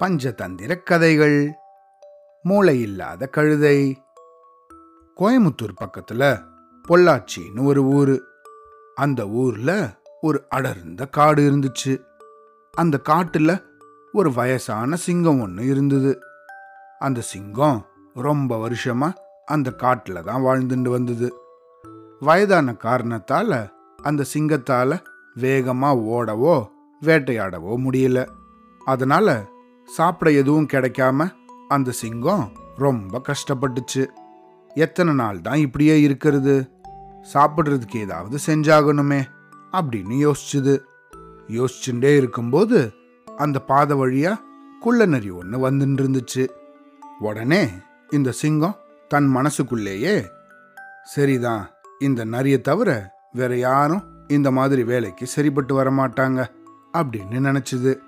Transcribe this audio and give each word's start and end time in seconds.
பஞ்சதந்திர 0.00 0.82
கதைகள். 0.82 1.52
மூளை 2.42 2.80
இல்லாத 2.80 3.26
கழுதை. 3.26 4.02
கோயமுத்தூர் 5.16 5.74
பக்கத்துல 5.80 6.42
பொள்ளாச்சின்னு 6.88 7.64
ஒரு 7.64 7.84
ஊரு. 7.84 8.24
அந்த 8.94 9.28
ஊர்ல 9.28 9.88
ஒரு 10.20 10.44
அடர்ந்த 10.48 11.06
காடு 11.06 11.42
இருந்துச்சு. 11.42 12.04
அந்த 12.72 13.00
காட்டுல 13.08 13.62
ஒரு 14.12 14.32
வயசான 14.32 14.96
சிங்கம் 14.96 15.40
ஒன்று 15.40 15.66
இருந்தது. 15.66 16.20
அந்த 16.98 17.20
சிங்கம் 17.20 17.86
ரொம்ப 18.14 18.68
வருஷமா 18.68 19.12
அந்த 19.44 19.70
காட்டுல 19.70 20.22
தான் 20.22 20.42
வாழ்ந்துட்டு 20.42 20.88
வந்தது. 20.88 21.34
வயதான 22.20 22.74
காரணத்தால 22.84 23.70
அந்த 24.02 24.24
சிங்கத்தால 24.34 25.02
வேகமா 25.36 25.94
ஓடவோ 25.96 26.68
வேட்டையாடவோ 27.04 27.72
முடியல. 27.84 28.26
அதனால 28.84 29.44
சாப்பிட 29.88 30.30
எதுவும் 30.30 30.68
கிடைக்காம 30.72 31.28
அந்த 31.68 31.90
சிங்கம் 31.90 32.52
ரொம்ப 32.76 33.22
கஷ்டப்பட்டுச்சு. 33.28 34.06
எத்தனை 34.74 35.14
நாள் 35.14 35.40
தான் 35.40 35.58
இப்படியே 35.58 36.00
இருக்கிறது? 36.00 36.70
சாப்பிட்றதுக்கு 37.34 37.96
ஏதாவது 37.96 38.38
செஞ்சாகணுமே 38.46 39.20
அப்படின்னு 39.72 40.14
யோசிச்சுது. 40.26 40.74
யோசிச்சுட்டே 41.48 42.16
இருக்கும்போது 42.16 42.92
அந்த 43.26 43.58
பாதை 43.60 43.96
வழியா 43.96 44.32
குள்ளநரி 44.80 45.30
ஒன்று 45.30 45.70
வந்துட்டு 45.70 46.02
இருந்துச்சு 46.02 46.48
உடனே 47.18 47.68
இந்த 48.10 48.32
சிங்கம் 48.32 48.76
தன் 49.08 49.26
மனசுக்குள்ளேயே 49.26 50.26
சரிதான் 51.04 51.64
இந்த 52.00 52.24
நரியை 52.24 52.60
தவிர 52.60 52.90
வேற 53.32 53.56
யாரும் 53.56 54.02
இந்த 54.28 54.50
மாதிரி 54.50 54.82
வேலைக்கு 54.84 55.26
சரிப்பட்டு 55.26 55.74
வர 55.74 55.90
மாட்டாங்க 55.90 56.40
அப்படின்னு 56.92 57.36
நினச்சிது. 57.48 57.98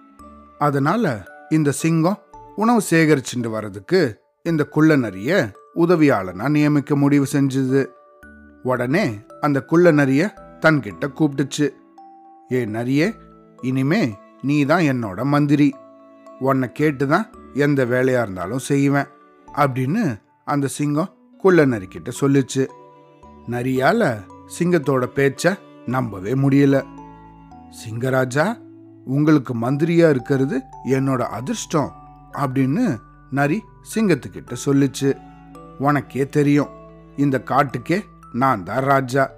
அதனால 0.58 1.26
இந்த 1.48 1.70
சிங்கம் 1.70 2.18
உணவு 2.56 2.82
சேகரிச்சுட்டு 2.90 3.50
வர்றதுக்கு 3.50 4.20
இந்த 4.42 4.64
குள்ள 4.64 4.96
நரிய 4.96 5.50
உதவியாளனா 5.74 6.48
நியமிக்க 6.48 6.96
முடிவு 6.96 7.26
செஞ்சது. 7.32 7.86
உடனே 8.62 9.18
அந்த 9.40 9.62
குள்ள 9.62 9.92
நரிய 9.92 10.30
தன்கிட்ட 10.60 11.06
கூப்பிட்டுச்சு 11.06 11.70
ஏ 12.52 12.64
நரியே 12.66 13.14
இனிமே 13.60 14.18
நீ 14.42 14.64
தான் 14.64 14.82
என்னோட 14.82 15.22
மந்திரி. 15.22 15.74
உன்னை 16.38 16.72
கேட்டு 16.72 17.06
தான் 17.06 17.30
எந்த 17.54 17.84
வேலையா 17.84 18.22
இருந்தாலும் 18.22 18.58
செய்வேன் 18.58 19.06
அப்படின்னு 19.52 20.20
அந்த 20.44 20.66
சிங்கம் 20.66 21.14
குள்ள 21.38 21.66
நரிக்கிட்ட 21.66 22.12
சொல்லிச்சு. 22.20 22.66
நரியால 23.50 24.22
சிங்கத்தோட 24.58 25.04
பேச்ச 25.14 25.58
நம்பவே 25.86 26.32
முடியல. 26.32 26.82
சிங்கராஜா 27.70 28.56
உங்களுக்கு 29.04 29.54
மந்திரியா 29.54 30.10
இருக்கிறது 30.10 30.60
என்னோட 30.84 31.20
அதிர்ஷ்டம் 31.20 31.92
அப்படின்னு 32.32 32.96
நரி 33.30 33.62
சிங்கத்துக்கிட்ட 33.94 34.56
சொல்லிச்சு. 34.64 35.18
உனக்கே 35.78 36.28
தெரியும். 36.28 36.68
இந்த 37.16 37.42
காட்டுக்கே 37.44 38.00
நான் 38.32 38.64
தான் 38.64 38.82
ராஜா. 38.82 39.30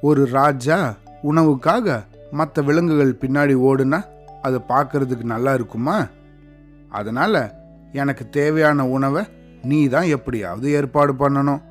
ஒரு 0.00 0.26
ராஜா 0.26 0.94
உணவுக்காக 1.22 2.04
மற்ற 2.30 2.62
விலங்குகள் 2.62 3.18
பின்னாடி 3.20 3.60
ஓடுனா 3.60 4.04
அதை 4.42 4.60
பார்க்கறதுக்கு 4.68 5.22
நல்லா 5.22 5.54
இருக்குமா? 5.54 6.06
அதனால 6.88 7.62
எனக்கு 7.92 8.28
தேவையான 8.28 8.88
உணவை 8.88 9.24
நீ 9.62 9.88
தான் 9.88 10.04
எப்படியாவது 10.04 10.70
ஏற்பாடு 10.70 11.12
பண்ணணும். 11.12 11.62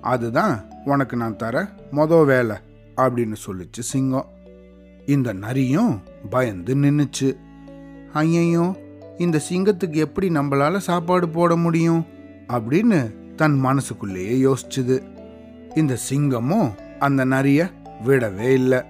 அதுதான் 0.00 0.64
உனக்கு 0.84 1.16
நான் 1.16 1.36
தர 1.36 1.68
மொதல் 1.92 2.24
வேலை 2.24 2.56
அப்படின்னு 2.96 3.36
சொல்லிச்சு 3.46 3.80
சிங்கம். 3.80 4.26
இந்த 5.06 5.32
நரியும் 5.32 6.02
பயந்து 6.30 6.74
நின்னுச்சு. 6.76 7.36
ஐயையும் 8.12 8.76
இந்த 9.18 9.40
சிங்கத்துக்கு 9.50 9.94
எப்படி 9.94 10.28
நம்மளால 10.28 10.76
சாப்பாடு 10.76 11.28
போட 11.28 11.56
முடியும்? 11.56 12.06
அப்படின்னு 12.48 13.14
தன் 13.34 13.58
மனசுக்குள்ளேயே 13.58 14.48
யோசிச்சுது. 14.48 15.02
இந்த 15.74 15.98
சிங்கமும் 16.10 16.72
அந்த 16.98 17.24
நரிய 17.24 17.70
விடவே 18.04 18.52
இல்லை. 18.52 18.82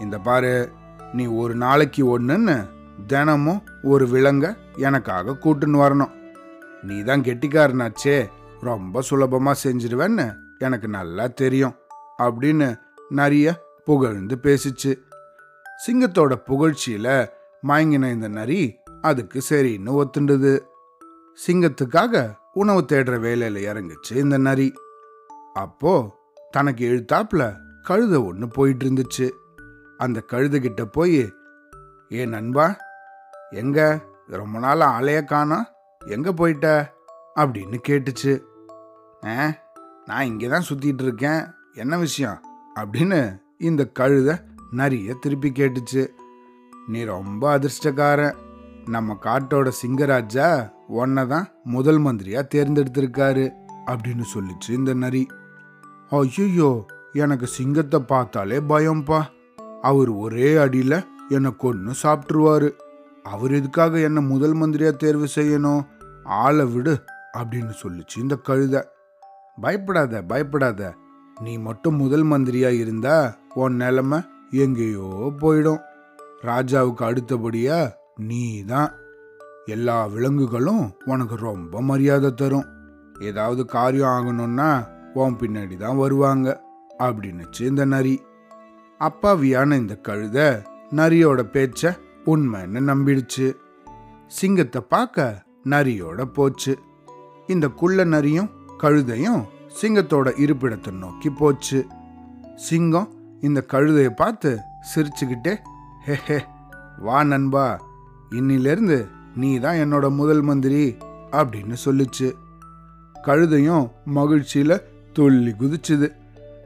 இந்த 0.00 0.18
பாரு 0.18 0.70
நீ 1.12 1.24
ஒரு 1.24 1.54
நாளைக்கு 1.54 2.18
ஒன்றுன்னு 2.18 2.68
தினமும் 3.06 3.62
ஒரு 3.82 4.06
விலங்க 4.06 4.56
எனக்காக 4.76 5.36
கூட்டுன்னு 5.40 5.84
வரணும். 5.84 6.10
நீ 6.82 7.02
தான் 7.02 7.20
கெட்டிக்காரனாச்சே 7.20 8.26
ரொம்ப 8.60 9.00
சுலபமாக 9.00 9.68
செஞ்சிருவேன்னு 9.68 10.34
எனக்கு 10.58 10.88
நல்லா 10.88 11.26
தெரியும் 11.26 11.74
அப்படின்னு 12.18 12.78
நரிய 13.10 13.54
புகழ்ந்து 13.84 14.38
பேசிச்சு. 14.42 14.96
சிங்கத்தோட 15.86 16.34
புகழ்ச்சியில 16.46 17.28
மயங்கின 17.66 18.12
இந்த 18.12 18.28
நரி 18.28 18.78
அதுக்கு 19.00 19.42
சரின்னு 19.50 20.04
ஒத்துண்டுது. 20.04 20.60
சிங்கத்துக்காக 21.46 22.34
உணவு 22.52 22.80
தேடுற 22.80 23.16
வேலையில 23.26 23.58
இறங்குச்சு 23.58 24.16
இந்த 24.16 24.38
நரி. 24.38 24.72
அப்போ 25.54 26.20
தனக்கு 26.50 26.90
எழுத்தாப்புல 26.90 27.56
கழுத 27.88 28.24
ஒன்று 28.24 28.48
போயிட்டு 28.48 28.86
இருந்துச்சு. 28.86 29.30
அந்த 29.98 30.22
கழுதுகிட்ட 30.32 30.84
போய் 30.84 31.32
ஏ 32.12 32.26
நண்பா 32.26 32.76
எங்க? 33.50 34.00
ரொம்ப 34.26 34.58
நாள் 34.58 34.80
ஆளைய 34.80 35.24
காணோம் 35.24 35.66
எங்க 36.06 36.32
போயிட்ட? 36.32 36.84
அப்படின்னு 37.36 37.78
கேட்டுச்சு. 37.88 38.42
ஆ 39.26 39.52
நான் 40.06 40.26
இங்கே 40.26 40.48
தான் 40.48 40.64
சுத்திட்டு 40.68 41.02
இருக்கேன். 41.02 41.46
என்ன 41.74 41.98
விஷயம்? 41.98 42.40
அப்படின்னு 42.76 43.40
இந்த 43.58 43.86
கழுதை 43.86 44.36
நிறைய 44.72 45.14
திருப்பி 45.14 45.48
கேட்டுச்சு. 45.50 46.02
நீ 46.86 47.00
ரொம்ப 47.04 47.58
அதிர்ஷ்டக்காரன். 47.58 48.36
நம்ம 48.84 49.16
காட்டோட 49.24 49.68
சிங்கராஜா 49.80 50.46
உன்னை 50.86 51.26
தான் 51.26 51.46
முதல் 51.64 51.98
மந்திரியாக 51.98 52.50
தேர்ந்தெடுத்திருக்காரு 52.54 53.44
அப்படின்னு 53.86 54.24
சொல்லிச்சு 54.34 54.70
இந்த 54.78 54.92
நரி. 54.94 55.22
ஐயோ 56.10 56.70
எனக்கு 57.12 57.46
சிங்கத்தை 57.46 58.00
பார்த்தாலே 58.00 58.58
பயம்பா. 58.72 59.20
அவர் 59.82 60.10
ஒரே 60.24 60.56
அடியில் 60.56 60.98
என்னை 61.28 61.52
கொன்று 61.56 61.92
சாப்பிட்ருவாரு 62.02 62.70
அவர் 63.24 63.52
எதுக்காக 63.52 64.00
என்னை 64.00 64.22
முதல் 64.22 64.52
மந்திரியாக 64.52 64.96
தேர்வு 64.96 65.26
செய்யணும்? 65.34 65.82
ஆளை 66.24 66.64
விடு 66.64 66.94
அப்படின்னு 67.38 67.74
சொல்லிச்சு 67.82 68.16
இந்த 68.16 68.34
கழுத. 68.48 68.82
பயப்படாத 69.60 70.22
பயப்படாத. 70.22 70.80
நீ 71.40 71.52
மட்டும் 71.58 71.96
முதல் 71.96 72.22
மந்திரியாக 72.22 72.80
இருந்தா 72.84 73.16
உன் 73.54 73.76
நிலமை 73.76 74.18
எங்கேயோ 74.52 75.32
போயிடும். 75.40 75.80
ராஜாவுக்கு 76.42 77.02
அடுத்தபடியா 77.08 77.92
நீ 78.16 78.62
தான் 78.62 78.92
எல்லா 79.66 80.06
விலங்குகளும் 80.06 80.94
உனக்கு 81.04 81.36
ரொம்ப 81.36 81.80
மரியாதை 81.80 82.34
தரும். 82.34 82.66
ஏதாவது 83.20 83.66
காரியம் 83.66 84.08
ஆகணும்னா 84.08 84.86
உன் 85.14 85.36
பின்னாடி 85.36 85.76
தான் 85.76 85.96
வருவாங்க 85.96 86.62
அப்படின்னுச்சு 86.98 87.60
இந்த 87.60 87.84
நரி. 87.84 88.22
அப்பாவியான 89.00 89.76
இந்த 89.76 89.98
கழுத 90.08 90.62
நரியோட 90.96 91.40
பேச்ச 91.52 91.98
உண்மைன்னு 92.26 92.80
நம்பிடுச்சு. 92.90 93.56
சிங்கத்தை 94.26 94.82
பார்க்க 94.88 95.44
நரியோட 95.64 96.24
போச்சு. 96.24 96.78
இந்த 97.46 97.68
குள்ள 97.68 98.04
நரியும் 98.04 98.50
கழுதையும் 98.78 99.42
சிங்கத்தோட 99.82 100.28
இருப்பிடத்தை 100.44 100.90
நோக்கி 100.90 101.30
போச்சு. 101.30 101.86
சிங்கம் 102.54 103.21
இந்த 103.42 103.64
கழுதையை 103.72 104.10
பார்த்து 104.14 104.58
சிரிச்சுக்கிட்டே 104.90 105.54
ஹே 106.06 106.14
ஹே 106.26 106.38
வா 106.98 107.22
நண்பா 107.22 107.80
இன்னிலிருந்து 108.30 108.98
நீ 109.36 109.58
தான் 109.58 109.74
என்னோட 109.74 110.10
முதல் 110.10 110.42
மந்திரி 110.42 110.96
அப்படின்னு 111.30 111.76
சொல்லுச்சு. 111.84 112.28
கழுதையும் 113.14 113.90
மகிழ்ச்சியில் 114.04 114.82
துள்ளி 115.12 115.52
குதிச்சுது. 115.52 116.08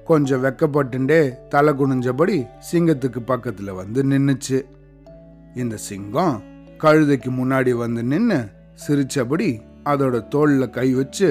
கொஞ்சம் 0.04 0.42
வெக்கப்பட்டுண்டே 0.44 1.48
தலை 1.48 1.72
குனிஞ்சபடி 1.72 2.46
சிங்கத்துக்கு 2.72 3.20
பக்கத்தில் 3.20 3.72
வந்து 3.72 4.02
நின்றுச்சு 4.04 4.58
இந்த 5.54 5.76
சிங்கம் 5.76 6.42
கழுதைக்கு 6.78 7.30
முன்னாடி 7.30 7.70
வந்து 7.74 8.02
நின்று 8.02 8.38
சிரிச்சபடி 8.86 9.48
அதோட 9.84 10.28
தோளில் 10.28 10.70
கை 10.70 10.94
வச்சு 10.94 11.28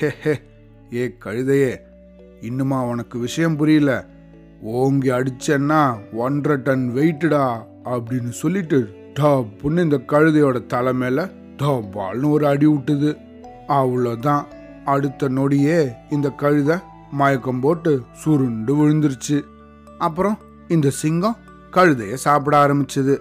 ஹே 0.00 0.10
ஹே 0.22 0.34
ஏ 0.94 1.16
கழுதையே 1.24 1.72
இன்னுமா 2.40 2.84
உனக்கு 2.84 3.18
விஷயம் 3.18 3.56
புரியல? 3.56 3.92
ஓங்கி 4.60 5.10
அடிச்சேன்னா 5.10 5.98
ஒன்றரை 6.12 6.62
டன் 6.62 6.92
வெயிட்டுடா 6.94 7.62
அப்படின்னு 7.84 8.28
சொல்லிட்டு 8.28 8.94
டப்புன்னு 9.14 9.82
இந்த 9.82 9.96
கழுதையோட 9.96 10.66
தலை 10.66 10.92
டப்பால்னு 11.56 12.30
ஒரு 12.30 12.46
அடி 12.46 12.66
விட்டுது. 12.66 13.16
அவ்வளோதான். 13.68 14.44
அடுத்த 14.84 15.28
நொடியே 15.28 15.92
இந்த 16.10 16.30
கழுதை 16.30 16.76
மயக்கம் 17.10 17.60
போட்டு 17.60 18.02
சுருண்டு 18.12 18.76
விழுந்துருச்சு. 18.76 19.42
அப்புறம் 19.98 20.38
இந்த 20.68 20.90
சிங்கம் 20.90 21.36
கழுதைய 21.72 22.14
சாப்பிட 22.14 22.66
ஆரம்பிச்சது. 22.66 23.18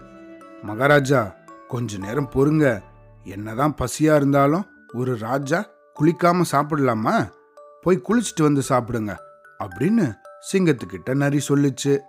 மகாராஜா 0.64 1.36
கொஞ்ச 1.68 1.98
நேரம் 1.98 2.30
பொறுங்க. 2.34 2.82
என்னதான் 3.24 3.76
பசியா 3.82 4.16
இருந்தாலும் 4.16 4.66
ஒரு 4.94 5.18
ராஜா 5.18 5.70
குளிக்காம 6.00 6.42
சாப்பிடலாமா? 6.52 7.30
போய் 7.82 8.02
குளிச்சுட்டு 8.10 8.42
வந்து 8.42 8.62
சாப்பிடுங்க 8.70 9.16
அப்படின்னு 9.64 10.14
சிங்கத்துக்கிட்ட 10.52 11.16
நரி 11.16 11.40
சொல்லுச்சு. 11.48 12.00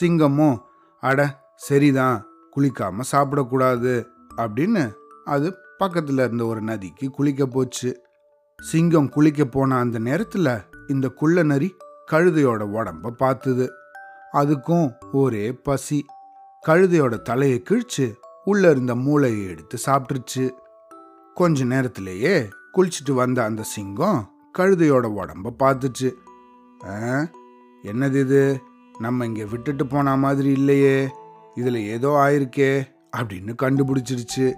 சிங்கமும் 0.00 0.58
அட 1.00 1.40
சரிதான் 1.56 2.26
குளிக்காம 2.56 3.00
சாப்பிடக்கூடாது 3.12 4.06
அப்படின்னு 4.36 4.92
அது 5.24 5.54
பக்கத்தில் 5.78 6.18
இருந்த 6.18 6.46
ஒரு 6.46 6.60
நதிக்கு 6.60 7.10
குளிக்க 7.10 7.46
போச்சு. 7.46 8.02
சிங்கம் 8.62 9.08
குளிக்க 9.08 9.44
போன 9.44 9.78
அந்த 9.78 9.98
நேரத்தில் 9.98 10.50
இந்த 10.88 11.08
குள்ள 11.08 11.42
நரி 11.42 11.74
கழுதையோட 12.12 12.62
உடம்ப 12.76 13.10
பார்த்துது 13.18 13.68
அதுக்கும் 14.32 14.92
ஒரே 15.12 15.52
பசி. 15.52 16.06
கழுதையோட 16.66 17.22
தலையை 17.22 17.62
கிழிச்சு 17.70 18.14
உள்ள 18.44 18.70
இருந்த 18.70 18.94
மூளையை 18.94 19.46
எடுத்து 19.46 19.78
சாப்பிட்டுருச்சு. 19.86 20.50
கொஞ்ச 21.34 21.64
நேரத்திலேயே 21.64 22.48
குளிச்சுட்டு 22.74 23.12
வந்த 23.12 23.44
அந்த 23.44 23.62
சிங்கம் 23.62 24.20
கழுதையோட 24.58 25.06
உடம்ப 25.18 25.50
பார்த்துச்சு 25.58 26.16
என்னது 27.86 28.14
இது? 28.14 28.60
நம்ம 28.98 29.24
இங்கே 29.24 29.44
விட்டுட்டு 29.44 29.86
போன 29.86 30.16
மாதிரி 30.16 30.52
இல்லையே. 30.52 31.08
இதில் 31.54 31.76
ஏதோ 31.76 32.08
ஆயிருக்கே 32.08 32.86
அப்படின்னு 33.16 33.54
கண்டுபிடிச்சிருச்சு. 33.62 34.52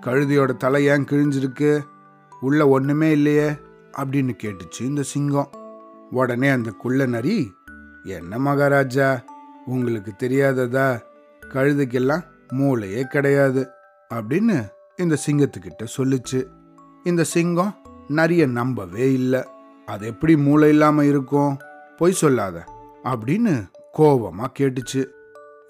கழுதையோட 0.00 0.56
தலை 0.56 0.86
ஏன் 0.86 1.04
கிழிஞ்சிருக்கு? 1.04 1.80
உள்ள 2.40 2.68
ஒன்றுமே 2.68 3.10
இல்லையே 3.10 3.48
அப்படின்னு 3.96 4.34
கேட்டுச்சு 4.42 4.80
இந்த 4.80 5.02
சிங்கம். 5.02 5.50
உடனே 6.10 6.48
அந்த 6.48 6.70
குள்ள 6.70 7.06
நரி 7.06 7.52
என்ன 8.04 8.38
மகாராஜா? 8.38 9.24
உங்களுக்கு 9.66 10.12
தெரியாததா? 10.18 11.00
கழுதைக்கெல்லாம் 11.40 12.22
மூளையே 12.48 13.02
கிடையாது 13.02 13.68
அப்படின்னு 14.14 14.68
இந்த 14.96 15.16
சிங்கத்துக்கிட்ட 15.26 15.86
சொல்லுச்சு. 15.96 16.46
இந்த 17.04 17.24
சிங்கம் 17.24 17.74
நரிய 18.08 18.46
நம்பவே 18.46 19.12
இல்லை. 19.12 19.42
அது 19.86 20.06
எப்படி 20.06 20.36
மூளை 20.36 20.68
இல்லாமல் 20.68 21.06
இருக்கும்? 21.06 21.58
பொய் 21.96 22.12
சொல்லாத 22.12 22.64
அப்படின்னு 23.04 23.68
கோபமா 23.98 24.44
கேட்டுச்சு. 24.58 25.06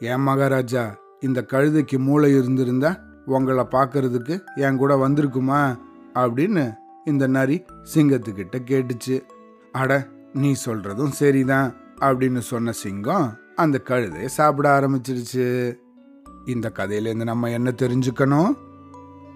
ஏன் 0.01 0.21
மகாராஜா 0.21 0.99
இந்த 1.21 1.47
கழுதைக்கு 1.53 1.99
மூளை 1.99 2.33
இருந்திருந்தா 2.33 2.99
உங்களை 3.27 3.65
பார்க்கறதுக்கு 3.71 4.41
என் 4.55 4.77
கூட 4.77 5.09
வந்திருக்குமா? 5.09 5.79
அப்படின்னு 6.15 6.75
இந்த 7.05 7.27
நரி 7.27 7.65
சிங்கத்துக்கிட்ட 7.95 8.55
கேட்டுச்சு. 8.65 9.23
அட 9.73 10.09
நீ 10.33 10.55
சொல்றதும் 10.67 11.09
சரிதான் 11.09 11.77
அப்படின்னு 12.01 12.39
சொன்ன 12.39 12.73
சிங்கம் 12.73 13.37
அந்த 13.55 13.81
கழுதையை 13.85 14.25
சாப்பிட 14.25 14.81
ஆரம்பிச்சிருச்சு. 14.81 15.75
இந்த 16.47 16.73
கதையிலேருந்து 16.75 17.25
நம்ம 17.25 17.51
என்ன 17.51 17.71
தெரிஞ்சுக்கணும்? 17.71 18.55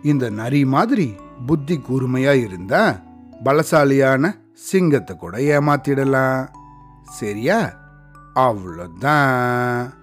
இந்த 0.02 0.30
நரி 0.30 0.64
மாதிரி 0.64 1.14
புத்தி 1.46 1.80
கூர்மையா 1.88 2.44
இருந்தா 2.44 3.00
பலசாலியான 3.44 4.34
சிங்கத்தை 4.52 5.16
கூட 5.16 5.38
ஏமாத்திடலாம். 5.38 6.48
சரியா? 7.04 7.72
அவ்வளோதான். 8.34 9.99